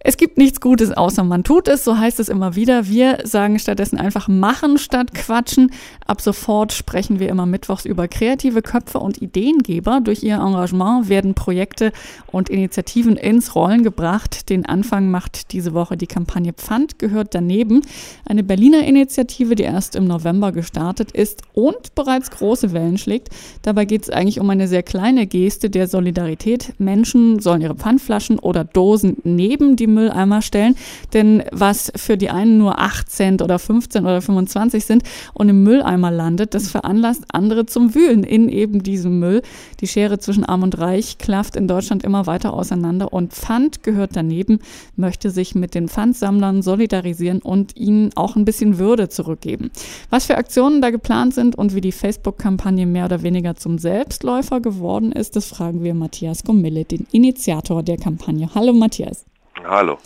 Es 0.00 0.16
gibt 0.16 0.38
nichts 0.38 0.60
Gutes, 0.60 0.92
außer 0.92 1.24
man 1.24 1.42
tut 1.42 1.66
es, 1.66 1.82
so 1.82 1.98
heißt 1.98 2.20
es 2.20 2.28
immer 2.28 2.54
wieder. 2.54 2.86
Wir 2.86 3.18
sagen 3.24 3.58
stattdessen 3.58 3.98
einfach 3.98 4.28
machen 4.28 4.78
statt 4.78 5.12
quatschen. 5.12 5.72
Ab 6.06 6.20
sofort 6.20 6.72
sprechen 6.72 7.18
wir 7.18 7.28
immer 7.28 7.46
mittwochs 7.46 7.84
über 7.84 8.06
kreative 8.06 8.62
Köpfe 8.62 9.00
und 9.00 9.20
Ideengeber. 9.20 10.00
Durch 10.00 10.22
ihr 10.22 10.36
Engagement 10.36 11.08
werden 11.08 11.34
Projekte 11.34 11.90
und 12.28 12.48
Initiativen 12.48 13.16
ins 13.16 13.56
Rollen 13.56 13.82
gebracht. 13.82 14.50
Den 14.50 14.66
Anfang 14.66 15.10
macht 15.10 15.52
diese 15.52 15.74
Woche 15.74 15.96
die 15.96 16.06
Kampagne 16.06 16.52
Pfand 16.52 17.00
gehört 17.00 17.34
daneben. 17.34 17.82
Eine 18.24 18.44
Berliner 18.44 18.86
Initiative, 18.86 19.56
die 19.56 19.64
erst 19.64 19.96
im 19.96 20.06
November 20.06 20.52
gestartet 20.52 21.10
ist 21.10 21.42
und 21.54 21.96
bereits 21.96 22.30
große 22.30 22.72
Wellen 22.72 22.98
schlägt. 22.98 23.30
Dabei 23.62 23.84
geht 23.84 24.04
es 24.04 24.10
eigentlich 24.10 24.38
um 24.38 24.48
eine 24.48 24.68
sehr 24.68 24.84
kleine 24.84 25.26
Geste 25.26 25.70
der 25.70 25.88
Solidarität. 25.88 26.74
Menschen 26.78 27.40
sollen 27.40 27.62
ihre 27.62 27.74
Pfandflaschen 27.74 28.38
oder 28.38 28.62
Dosen 28.62 29.16
neben 29.24 29.74
die 29.74 29.87
Mülleimer 29.94 30.42
stellen. 30.42 30.76
Denn 31.12 31.42
was 31.52 31.92
für 31.96 32.16
die 32.16 32.30
einen 32.30 32.58
nur 32.58 32.78
8 32.78 33.10
Cent 33.10 33.42
oder 33.42 33.58
15 33.58 34.04
oder 34.04 34.20
25 34.20 34.84
sind 34.84 35.02
und 35.34 35.48
im 35.48 35.62
Mülleimer 35.62 36.10
landet, 36.10 36.54
das 36.54 36.68
veranlasst 36.68 37.24
andere 37.32 37.66
zum 37.66 37.94
Wühlen 37.94 38.24
in 38.24 38.48
eben 38.48 38.82
diesem 38.82 39.18
Müll. 39.18 39.42
Die 39.80 39.86
Schere 39.86 40.18
zwischen 40.18 40.44
Arm 40.44 40.62
und 40.62 40.78
Reich 40.78 41.18
klafft 41.18 41.56
in 41.56 41.68
Deutschland 41.68 42.04
immer 42.04 42.26
weiter 42.26 42.52
auseinander 42.52 43.12
und 43.12 43.32
Pfand 43.32 43.82
gehört 43.82 44.10
daneben, 44.14 44.60
möchte 44.96 45.30
sich 45.30 45.54
mit 45.54 45.74
den 45.74 45.88
Pfandsammlern 45.88 46.62
solidarisieren 46.62 47.40
und 47.40 47.76
ihnen 47.76 48.10
auch 48.16 48.36
ein 48.36 48.44
bisschen 48.44 48.78
Würde 48.78 49.08
zurückgeben. 49.08 49.70
Was 50.10 50.26
für 50.26 50.36
Aktionen 50.36 50.80
da 50.80 50.90
geplant 50.90 51.34
sind 51.34 51.56
und 51.56 51.74
wie 51.74 51.80
die 51.80 51.92
Facebook-Kampagne 51.92 52.86
mehr 52.86 53.06
oder 53.06 53.22
weniger 53.22 53.56
zum 53.56 53.78
Selbstläufer 53.78 54.60
geworden 54.60 55.12
ist, 55.12 55.36
das 55.36 55.46
fragen 55.46 55.82
wir 55.82 55.94
Matthias 55.94 56.44
Gomille, 56.44 56.84
den 56.84 57.06
Initiator 57.12 57.82
der 57.82 57.96
Kampagne. 57.96 58.48
Hallo 58.54 58.72
Matthias. 58.72 59.24
Hallo. 59.64 59.98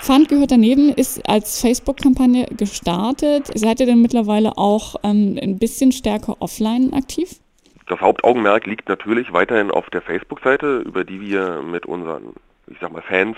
Pfand 0.00 0.28
gehört 0.28 0.50
daneben, 0.50 0.92
ist 0.92 1.28
als 1.28 1.60
Facebook-Kampagne 1.60 2.46
gestartet. 2.56 3.50
Seid 3.54 3.80
ihr 3.80 3.86
denn 3.86 4.00
mittlerweile 4.00 4.56
auch 4.56 4.96
ähm, 5.02 5.38
ein 5.42 5.58
bisschen 5.58 5.92
stärker 5.92 6.36
offline 6.40 6.92
aktiv? 6.92 7.40
Das 7.86 8.00
Hauptaugenmerk 8.00 8.66
liegt 8.66 8.88
natürlich 8.88 9.32
weiterhin 9.32 9.70
auf 9.70 9.88
der 9.90 10.02
Facebook-Seite, 10.02 10.78
über 10.78 11.04
die 11.04 11.20
wir 11.20 11.62
mit 11.62 11.86
unseren, 11.86 12.34
ich 12.66 12.76
sag 12.80 12.92
mal, 12.92 13.02
Fans 13.02 13.36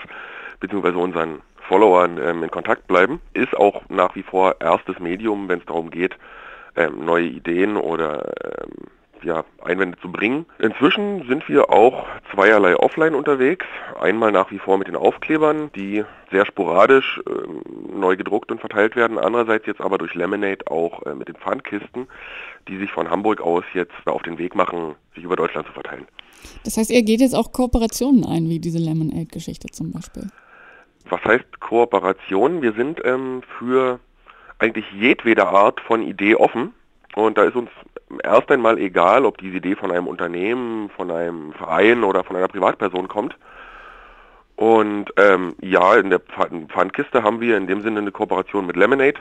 bzw. 0.59 0.89
unseren 0.89 1.41
Followern 1.67 2.19
ähm, 2.21 2.43
in 2.43 2.51
Kontakt 2.51 2.87
bleiben. 2.87 3.21
Ist 3.33 3.55
auch 3.55 3.81
nach 3.89 4.15
wie 4.15 4.23
vor 4.23 4.55
erstes 4.59 4.99
Medium, 4.99 5.47
wenn 5.47 5.59
es 5.59 5.65
darum 5.65 5.89
geht, 5.89 6.17
ähm, 6.75 7.05
neue 7.05 7.27
Ideen 7.27 7.77
oder 7.77 8.33
ähm, 8.43 8.87
ja, 9.23 9.43
Einwände 9.63 9.97
zu 9.99 10.11
bringen. 10.11 10.45
Inzwischen 10.59 11.27
sind 11.27 11.47
wir 11.47 11.69
auch 11.69 12.05
zweierlei 12.33 12.75
offline 12.75 13.15
unterwegs. 13.15 13.65
Einmal 13.99 14.31
nach 14.31 14.51
wie 14.51 14.59
vor 14.59 14.77
mit 14.77 14.87
den 14.87 14.95
Aufklebern, 14.95 15.71
die 15.75 16.03
sehr 16.31 16.45
sporadisch 16.45 17.21
äh, 17.27 17.91
neu 17.95 18.15
gedruckt 18.15 18.51
und 18.51 18.59
verteilt 18.59 18.95
werden. 18.95 19.17
Andererseits 19.17 19.65
jetzt 19.65 19.81
aber 19.81 19.97
durch 19.97 20.15
Lemonade 20.15 20.65
auch 20.67 21.05
äh, 21.05 21.13
mit 21.13 21.27
den 21.27 21.35
Pfandkisten, 21.35 22.07
die 22.67 22.77
sich 22.77 22.91
von 22.91 23.09
Hamburg 23.09 23.41
aus 23.41 23.63
jetzt 23.73 23.93
auf 24.05 24.21
den 24.23 24.37
Weg 24.37 24.55
machen, 24.55 24.95
sich 25.15 25.23
über 25.23 25.35
Deutschland 25.35 25.67
zu 25.67 25.73
verteilen. 25.73 26.07
Das 26.63 26.77
heißt, 26.77 26.89
ihr 26.91 27.03
geht 27.03 27.21
jetzt 27.21 27.35
auch 27.35 27.51
Kooperationen 27.51 28.25
ein, 28.25 28.49
wie 28.49 28.59
diese 28.59 28.79
Lemonade-Geschichte 28.79 29.67
zum 29.67 29.91
Beispiel? 29.91 30.27
Was 31.09 31.23
heißt 31.23 31.59
Kooperation? 31.59 32.61
Wir 32.61 32.73
sind 32.73 33.01
ähm, 33.03 33.41
für 33.59 33.99
eigentlich 34.59 34.85
jedwede 34.93 35.47
Art 35.47 35.81
von 35.81 36.03
Idee 36.03 36.35
offen. 36.35 36.73
Und 37.15 37.37
da 37.37 37.43
ist 37.43 37.55
uns 37.55 37.69
erst 38.23 38.51
einmal 38.51 38.77
egal, 38.77 39.25
ob 39.25 39.37
diese 39.37 39.57
Idee 39.57 39.75
von 39.75 39.91
einem 39.91 40.07
Unternehmen, 40.07 40.89
von 40.89 41.11
einem 41.11 41.53
Verein 41.53 42.03
oder 42.03 42.23
von 42.23 42.35
einer 42.35 42.47
Privatperson 42.47 43.07
kommt. 43.07 43.35
Und 44.55 45.11
ähm, 45.17 45.55
ja, 45.61 45.95
in 45.95 46.09
der 46.09 46.19
Pfandkiste 46.19 47.23
haben 47.23 47.41
wir 47.41 47.57
in 47.57 47.67
dem 47.67 47.81
Sinne 47.81 47.99
eine 47.99 48.11
Kooperation 48.11 48.67
mit 48.67 48.75
Lemonade, 48.75 49.19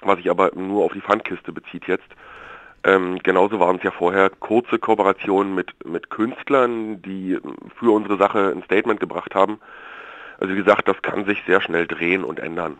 was 0.00 0.16
sich 0.16 0.30
aber 0.30 0.52
nur 0.54 0.84
auf 0.84 0.92
die 0.92 1.02
Pfandkiste 1.02 1.52
bezieht 1.52 1.86
jetzt. 1.86 2.08
Ähm, 2.84 3.18
genauso 3.22 3.60
waren 3.60 3.76
es 3.76 3.82
ja 3.82 3.90
vorher 3.90 4.30
kurze 4.30 4.78
Kooperationen 4.78 5.54
mit, 5.54 5.72
mit 5.86 6.10
Künstlern, 6.10 7.00
die 7.02 7.38
für 7.78 7.94
unsere 7.94 8.18
Sache 8.18 8.52
ein 8.54 8.62
Statement 8.62 9.00
gebracht 9.00 9.34
haben. 9.34 9.58
Also 10.38 10.52
wie 10.52 10.58
gesagt, 10.58 10.88
das 10.88 11.00
kann 11.02 11.24
sich 11.24 11.42
sehr 11.46 11.60
schnell 11.60 11.86
drehen 11.86 12.24
und 12.24 12.38
ändern. 12.38 12.78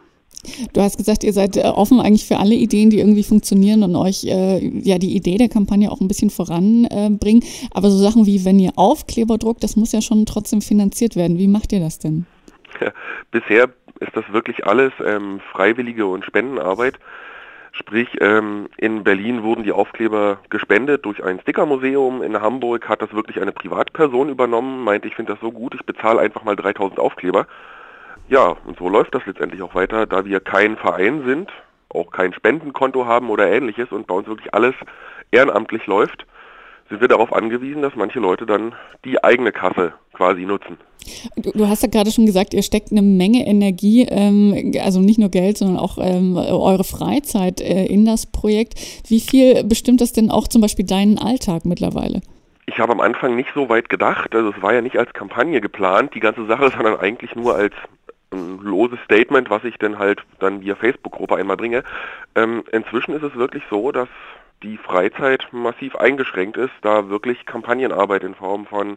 Du 0.73 0.81
hast 0.81 0.97
gesagt, 0.97 1.25
ihr 1.25 1.33
seid 1.33 1.57
äh, 1.57 1.63
offen 1.63 2.01
eigentlich 2.01 2.27
für 2.27 2.39
alle 2.39 2.55
Ideen, 2.55 2.91
die 2.91 2.99
irgendwie 2.99 3.25
funktionieren 3.25 3.83
und 3.83 3.97
euch 3.97 4.25
äh, 4.25 4.59
ja 4.67 4.99
die 4.99 5.17
Idee 5.17 5.39
der 5.39 5.49
Kampagne 5.49 5.91
auch 5.91 6.01
ein 6.01 6.09
bisschen 6.09 6.31
voranbringen. 6.31 7.43
Äh, 7.43 7.69
Aber 7.73 7.91
so 7.91 7.99
Sachen 7.99 8.27
wie, 8.27 8.45
wenn 8.45 8.59
ihr 8.59 8.73
Aufkleber 8.77 9.39
druckt, 9.39 9.63
das 9.63 9.77
muss 9.77 9.93
ja 9.93 10.01
schon 10.01 10.27
trotzdem 10.27 10.63
finanziert 10.63 11.17
werden. 11.17 11.39
Wie 11.39 11.49
macht 11.49 11.73
ihr 11.73 11.81
das 11.81 11.99
denn? 11.99 12.27
Ja, 12.81 12.93
bisher 13.31 13.69
ist 14.01 14.15
das 14.15 14.25
wirklich 14.33 14.67
alles 14.67 14.93
ähm, 15.05 15.41
freiwillige 15.53 16.07
und 16.07 16.25
Spendenarbeit. 16.25 16.99
Sprich, 17.77 18.09
ähm, 18.21 18.69
in 18.77 19.03
Berlin 19.03 19.43
wurden 19.43 19.65
die 19.65 19.73
Aufkleber 19.73 20.39
gespendet 20.49 21.05
durch 21.05 21.25
ein 21.25 21.41
Stickermuseum. 21.41 22.23
In 22.23 22.41
Hamburg 22.41 22.89
hat 22.89 23.03
das 23.03 23.13
wirklich 23.13 23.41
eine 23.41 23.51
Privatperson 23.51 24.29
übernommen, 24.29 24.85
meinte, 24.85 25.09
ich 25.09 25.17
finde 25.17 25.33
das 25.33 25.41
so 25.41 25.51
gut, 25.51 25.75
ich 25.75 25.85
bezahle 25.85 26.21
einfach 26.21 26.45
mal 26.45 26.55
3000 26.55 27.01
Aufkleber. 27.01 27.49
Ja, 28.29 28.57
und 28.67 28.79
so 28.79 28.89
läuft 28.89 29.15
das 29.15 29.27
letztendlich 29.27 29.63
auch 29.63 29.75
weiter, 29.75 30.07
da 30.07 30.25
wir 30.25 30.41
kein 30.41 30.77
Verein 30.77 31.25
sind, 31.27 31.51
auch 31.91 32.11
kein 32.11 32.33
Spendenkonto 32.33 33.07
haben 33.07 33.31
oder 33.31 33.51
ähnliches 33.51 33.93
und 33.93 34.07
bei 34.07 34.15
uns 34.15 34.27
wirklich 34.27 34.53
alles 34.55 34.75
ehrenamtlich 35.31 35.87
läuft, 35.87 36.27
sind 36.89 37.01
wir 37.01 37.09
darauf 37.09 37.33
angewiesen, 37.33 37.83
dass 37.83 37.95
manche 37.97 38.21
Leute 38.21 38.47
dann 38.47 38.75
die 39.05 39.23
eigene 39.23 39.53
Kasse 39.53 39.93
quasi 40.13 40.45
nutzen. 40.45 40.79
Du, 41.37 41.51
du 41.53 41.69
hast 41.69 41.83
ja 41.83 41.89
gerade 41.89 42.11
schon 42.11 42.27
gesagt, 42.27 42.55
ihr 42.55 42.63
steckt 42.63 42.91
eine 42.91 43.03
Menge 43.03 43.47
Energie, 43.47 44.07
ähm, 44.09 44.73
also 44.83 45.01
nicht 45.01 45.19
nur 45.19 45.29
Geld, 45.29 45.59
sondern 45.59 45.79
auch 45.79 45.99
ähm, 46.01 46.37
eure 46.37 46.85
Freizeit 46.85 47.61
äh, 47.61 47.87
in 47.87 48.05
das 48.05 48.27
Projekt. 48.27 48.75
Wie 49.09 49.21
viel 49.21 49.65
bestimmt 49.65 50.01
das 50.01 50.13
denn 50.13 50.31
auch 50.31 50.49
zum 50.49 50.63
Beispiel 50.63 50.87
deinen 50.87 51.19
Alltag 51.19 51.65
mittlerweile? 51.65 52.21
Ich 52.67 52.79
habe 52.79 52.93
am 52.93 53.01
Anfang 53.01 53.37
nicht 53.37 53.51
so 53.55 53.69
weit 53.69 53.89
gedacht, 53.89 54.35
also 54.35 54.51
es 54.51 54.63
war 54.63 54.73
ja 54.73 54.81
nicht 54.81 54.97
als 54.97 55.13
Kampagne 55.13 55.61
geplant, 55.61 56.15
die 56.15 56.21
ganze 56.21 56.47
Sache, 56.47 56.71
sondern 56.77 56.99
eigentlich 56.99 57.35
nur 57.35 57.55
als 57.55 57.75
ein 58.35 58.59
loses 58.59 58.99
Statement, 59.05 59.51
was 59.51 59.65
ich 59.65 59.77
dann 59.79 59.99
halt 59.99 60.23
dann 60.39 60.61
via 60.61 60.75
Facebook-Gruppe 60.75 61.37
einmal 61.37 61.57
bringe. 61.57 61.85
Ähm, 62.35 62.65
inzwischen 62.73 63.15
ist 63.15 63.23
es 63.23 63.35
wirklich 63.35 63.63
so, 63.71 63.93
dass 63.93 64.09
die 64.63 64.77
Freizeit 64.79 65.47
massiv 65.53 65.97
eingeschränkt 65.97 66.57
ist, 66.57 66.73
da 66.83 67.09
wirklich 67.09 67.47
Kampagnenarbeit 67.47 68.25
in 68.25 68.35
Form 68.35 68.67
von 68.67 68.97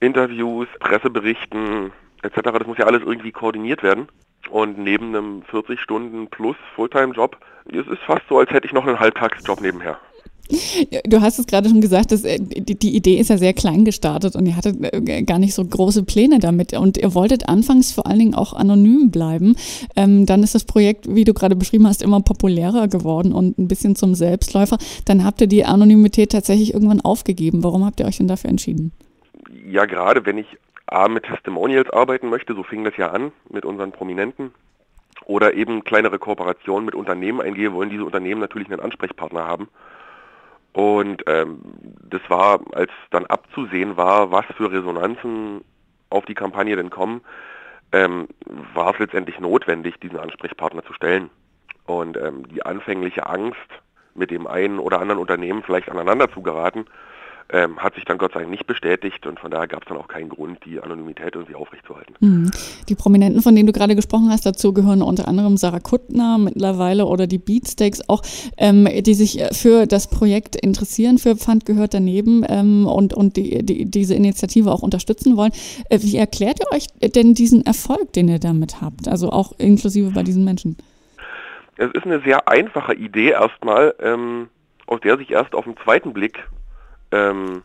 Interviews, 0.00 0.68
Presseberichten 0.80 1.92
etc., 2.22 2.40
das 2.42 2.66
muss 2.66 2.78
ja 2.78 2.86
alles 2.86 3.02
irgendwie 3.02 3.32
koordiniert 3.32 3.82
werden. 3.82 4.08
Und 4.50 4.78
neben 4.78 5.14
einem 5.14 5.42
40 5.42 5.80
Stunden 5.80 6.28
plus 6.28 6.56
Fulltime-Job, 6.74 7.36
es 7.66 7.86
ist 7.86 8.02
fast 8.06 8.22
so, 8.28 8.38
als 8.38 8.50
hätte 8.50 8.66
ich 8.66 8.72
noch 8.72 8.86
einen 8.86 8.98
Halbtagsjob 8.98 9.60
nebenher. 9.60 9.98
Du 11.04 11.20
hast 11.20 11.38
es 11.38 11.46
gerade 11.46 11.68
schon 11.68 11.80
gesagt, 11.80 12.10
dass 12.12 12.24
äh, 12.24 12.38
die, 12.40 12.96
Idee 12.96 13.18
ist 13.18 13.28
ja 13.28 13.36
sehr 13.36 13.52
klein 13.52 13.84
gestartet 13.84 14.34
und 14.34 14.46
ihr 14.46 14.56
hattet 14.56 14.76
äh, 14.80 15.22
gar 15.22 15.38
nicht 15.38 15.54
so 15.54 15.64
große 15.64 16.04
Pläne 16.04 16.38
damit 16.38 16.72
und 16.72 16.96
ihr 16.96 17.14
wolltet 17.14 17.48
anfangs 17.48 17.92
vor 17.92 18.06
allen 18.06 18.18
Dingen 18.18 18.34
auch 18.34 18.54
anonym 18.54 19.10
bleiben. 19.10 19.56
Ähm, 19.94 20.24
dann 20.24 20.42
ist 20.42 20.54
das 20.54 20.64
Projekt, 20.64 21.14
wie 21.14 21.24
du 21.24 21.34
gerade 21.34 21.54
beschrieben 21.54 21.86
hast, 21.86 22.02
immer 22.02 22.20
populärer 22.20 22.88
geworden 22.88 23.32
und 23.32 23.58
ein 23.58 23.68
bisschen 23.68 23.94
zum 23.94 24.14
Selbstläufer. 24.14 24.78
Dann 25.04 25.24
habt 25.24 25.40
ihr 25.40 25.48
die 25.48 25.64
Anonymität 25.64 26.32
tatsächlich 26.32 26.72
irgendwann 26.72 27.02
aufgegeben. 27.02 27.62
Warum 27.62 27.84
habt 27.84 28.00
ihr 28.00 28.06
euch 28.06 28.16
denn 28.16 28.28
dafür 28.28 28.50
entschieden? 28.50 28.92
Ja, 29.70 29.84
gerade 29.84 30.24
wenn 30.24 30.38
ich 30.38 30.46
A 30.86 31.08
mit 31.08 31.24
Testimonials 31.24 31.90
arbeiten 31.90 32.30
möchte, 32.30 32.54
so 32.54 32.62
fing 32.62 32.84
das 32.84 32.96
ja 32.96 33.10
an 33.10 33.32
mit 33.50 33.66
unseren 33.66 33.92
Prominenten, 33.92 34.52
oder 35.24 35.54
eben 35.54 35.84
kleinere 35.84 36.18
Kooperationen 36.18 36.86
mit 36.86 36.94
Unternehmen 36.94 37.40
eingehe, 37.40 37.72
wollen 37.72 37.90
diese 37.90 38.04
Unternehmen 38.04 38.40
natürlich 38.40 38.70
einen 38.70 38.80
Ansprechpartner 38.80 39.46
haben. 39.46 39.68
Und 40.72 41.22
ähm, 41.26 41.60
das 42.08 42.20
war, 42.28 42.60
als 42.72 42.90
dann 43.10 43.26
abzusehen 43.26 43.96
war, 43.96 44.30
was 44.30 44.44
für 44.56 44.70
Resonanzen 44.70 45.64
auf 46.10 46.24
die 46.26 46.34
Kampagne 46.34 46.76
denn 46.76 46.90
kommen, 46.90 47.22
ähm, 47.92 48.28
war 48.74 48.92
es 48.92 48.98
letztendlich 48.98 49.40
notwendig, 49.40 49.98
diesen 50.00 50.18
Ansprechpartner 50.18 50.84
zu 50.84 50.92
stellen. 50.92 51.30
Und 51.86 52.16
ähm, 52.16 52.46
die 52.48 52.64
anfängliche 52.64 53.26
Angst, 53.26 53.56
mit 54.14 54.30
dem 54.30 54.46
einen 54.46 54.78
oder 54.78 55.00
anderen 55.00 55.20
Unternehmen 55.20 55.62
vielleicht 55.62 55.88
aneinander 55.88 56.30
zu 56.30 56.42
geraten, 56.42 56.86
ähm, 57.50 57.78
hat 57.78 57.94
sich 57.94 58.04
dann 58.04 58.18
Gott 58.18 58.32
sei 58.32 58.40
Dank 58.40 58.50
nicht 58.50 58.66
bestätigt 58.66 59.26
und 59.26 59.40
von 59.40 59.50
daher 59.50 59.68
gab 59.68 59.82
es 59.82 59.88
dann 59.88 59.96
auch 59.96 60.08
keinen 60.08 60.28
Grund, 60.28 60.64
die 60.64 60.80
Anonymität 60.80 61.34
irgendwie 61.34 61.54
aufrechtzuerhalten. 61.54 62.14
Mhm. 62.20 62.50
Die 62.88 62.94
Prominenten, 62.94 63.40
von 63.40 63.54
denen 63.54 63.66
du 63.66 63.72
gerade 63.72 63.94
gesprochen 63.94 64.28
hast, 64.30 64.44
dazu 64.44 64.74
gehören 64.74 65.00
unter 65.00 65.28
anderem 65.28 65.56
Sarah 65.56 65.80
Kuttner 65.80 66.36
mittlerweile 66.36 67.06
oder 67.06 67.26
die 67.26 67.38
Beatsteaks 67.38 68.02
auch, 68.08 68.22
ähm, 68.58 68.86
die 69.00 69.14
sich 69.14 69.42
für 69.52 69.86
das 69.86 70.10
Projekt 70.10 70.56
interessieren, 70.56 71.18
für 71.18 71.36
Pfand 71.36 71.64
gehört 71.64 71.94
daneben 71.94 72.44
ähm, 72.48 72.86
und, 72.86 73.14
und 73.14 73.36
die, 73.36 73.64
die, 73.64 73.86
diese 73.86 74.14
Initiative 74.14 74.70
auch 74.70 74.82
unterstützen 74.82 75.36
wollen. 75.36 75.52
Äh, 75.88 76.00
wie 76.02 76.16
erklärt 76.16 76.60
ihr 76.60 76.76
euch 76.76 76.86
denn 77.14 77.32
diesen 77.32 77.64
Erfolg, 77.64 78.12
den 78.12 78.28
ihr 78.28 78.40
damit 78.40 78.82
habt, 78.82 79.08
also 79.08 79.30
auch 79.30 79.52
inklusive 79.58 80.10
bei 80.10 80.22
diesen 80.22 80.44
Menschen? 80.44 80.76
Es 81.78 81.90
ist 81.92 82.04
eine 82.04 82.20
sehr 82.20 82.48
einfache 82.48 82.92
Idee 82.94 83.30
erstmal, 83.30 83.94
ähm, 84.00 84.48
aus 84.86 85.00
der 85.00 85.16
sich 85.16 85.30
erst 85.30 85.54
auf 85.54 85.64
den 85.64 85.76
zweiten 85.84 86.12
Blick 86.12 86.44
ähm, 87.12 87.62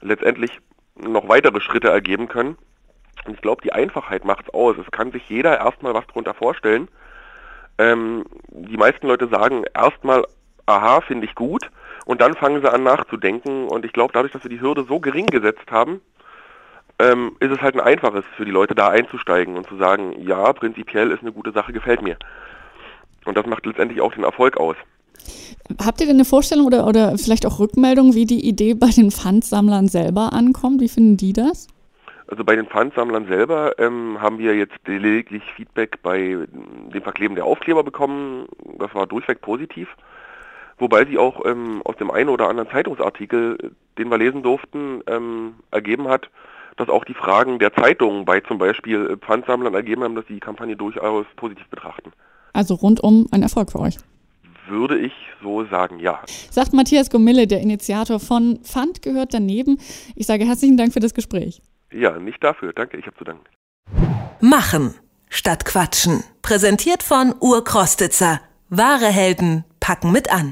letztendlich 0.00 0.60
noch 0.96 1.28
weitere 1.28 1.60
Schritte 1.60 1.88
ergeben 1.88 2.28
können. 2.28 2.56
Und 3.24 3.34
ich 3.34 3.40
glaube, 3.40 3.62
die 3.62 3.72
Einfachheit 3.72 4.24
macht's 4.24 4.50
aus. 4.50 4.76
Es 4.78 4.90
kann 4.90 5.12
sich 5.12 5.28
jeder 5.28 5.58
erstmal 5.58 5.94
was 5.94 6.06
darunter 6.06 6.34
vorstellen. 6.34 6.88
Ähm, 7.78 8.24
die 8.48 8.76
meisten 8.76 9.06
Leute 9.06 9.28
sagen 9.28 9.64
erstmal, 9.74 10.24
aha, 10.66 11.00
finde 11.00 11.26
ich 11.26 11.34
gut. 11.34 11.70
Und 12.04 12.20
dann 12.20 12.34
fangen 12.34 12.62
sie 12.62 12.72
an 12.72 12.84
nachzudenken. 12.84 13.68
Und 13.68 13.84
ich 13.84 13.92
glaube, 13.92 14.12
dadurch, 14.12 14.32
dass 14.32 14.44
wir 14.44 14.50
die 14.50 14.60
Hürde 14.60 14.84
so 14.84 15.00
gering 15.00 15.26
gesetzt 15.26 15.70
haben, 15.70 16.00
ähm, 16.98 17.36
ist 17.40 17.50
es 17.50 17.60
halt 17.60 17.74
ein 17.74 17.80
einfaches 17.80 18.24
für 18.36 18.44
die 18.44 18.50
Leute 18.50 18.74
da 18.74 18.88
einzusteigen 18.88 19.56
und 19.56 19.68
zu 19.68 19.76
sagen, 19.76 20.14
ja, 20.22 20.52
prinzipiell 20.52 21.10
ist 21.10 21.20
eine 21.20 21.32
gute 21.32 21.52
Sache, 21.52 21.72
gefällt 21.72 22.02
mir. 22.02 22.16
Und 23.24 23.36
das 23.36 23.46
macht 23.46 23.66
letztendlich 23.66 24.00
auch 24.00 24.14
den 24.14 24.24
Erfolg 24.24 24.56
aus. 24.56 24.76
Habt 25.84 26.00
ihr 26.00 26.06
denn 26.06 26.16
eine 26.16 26.24
Vorstellung 26.24 26.66
oder, 26.66 26.86
oder 26.86 27.16
vielleicht 27.18 27.46
auch 27.46 27.58
Rückmeldung, 27.58 28.14
wie 28.14 28.24
die 28.24 28.46
Idee 28.46 28.74
bei 28.74 28.88
den 28.88 29.10
Pfandsammlern 29.10 29.88
selber 29.88 30.32
ankommt? 30.32 30.80
Wie 30.80 30.88
finden 30.88 31.16
die 31.16 31.32
das? 31.32 31.68
Also 32.28 32.44
bei 32.44 32.56
den 32.56 32.66
Pfandsammlern 32.66 33.26
selber 33.28 33.78
ähm, 33.78 34.20
haben 34.20 34.38
wir 34.38 34.56
jetzt 34.56 34.78
lediglich 34.86 35.42
Feedback 35.54 36.02
bei 36.02 36.36
dem 36.92 37.02
Verkleben 37.02 37.36
der 37.36 37.44
Aufkleber 37.44 37.84
bekommen. 37.84 38.46
Das 38.78 38.92
war 38.94 39.06
durchweg 39.06 39.40
positiv. 39.40 39.88
Wobei 40.78 41.04
sie 41.06 41.18
auch 41.18 41.44
ähm, 41.46 41.82
aus 41.84 41.96
dem 41.96 42.10
einen 42.10 42.28
oder 42.28 42.48
anderen 42.48 42.68
Zeitungsartikel, 42.68 43.72
den 43.96 44.10
wir 44.10 44.18
lesen 44.18 44.42
durften, 44.42 45.02
ähm, 45.06 45.54
ergeben 45.70 46.08
hat, 46.08 46.28
dass 46.76 46.88
auch 46.88 47.04
die 47.04 47.14
Fragen 47.14 47.58
der 47.58 47.72
Zeitungen 47.72 48.24
bei 48.24 48.40
zum 48.40 48.58
Beispiel 48.58 49.16
Pfandsammlern 49.18 49.74
ergeben 49.74 50.02
haben, 50.02 50.14
dass 50.14 50.26
sie 50.26 50.34
die 50.34 50.40
Kampagne 50.40 50.76
durchaus 50.76 51.24
positiv 51.36 51.66
betrachten. 51.68 52.12
Also 52.52 52.74
rundum 52.74 53.26
ein 53.30 53.42
Erfolg 53.42 53.70
für 53.70 53.80
euch. 53.80 53.98
Würde 54.68 54.98
ich 54.98 55.12
so 55.42 55.64
sagen, 55.66 55.98
ja. 55.98 56.20
Sagt 56.50 56.72
Matthias 56.72 57.10
Gomille, 57.10 57.46
der 57.46 57.60
Initiator 57.60 58.20
von 58.20 58.60
Pfand 58.62 59.02
gehört 59.02 59.32
daneben. 59.34 59.78
Ich 60.14 60.26
sage 60.26 60.44
herzlichen 60.44 60.76
Dank 60.76 60.92
für 60.92 61.00
das 61.00 61.14
Gespräch. 61.14 61.62
Ja, 61.92 62.18
nicht 62.18 62.42
dafür. 62.42 62.72
Danke, 62.72 62.96
ich 62.96 63.06
habe 63.06 63.16
zu 63.16 63.24
danken. 63.24 63.44
Machen 64.40 64.94
statt 65.28 65.64
Quatschen. 65.64 66.22
Präsentiert 66.42 67.02
von 67.02 67.34
Urkrostitzer. 67.40 68.40
Wahre 68.68 69.06
Helden 69.06 69.64
packen 69.80 70.12
mit 70.12 70.32
an. 70.32 70.44